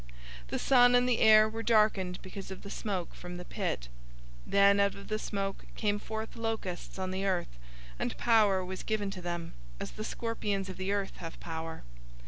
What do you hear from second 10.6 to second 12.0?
of the earth have power.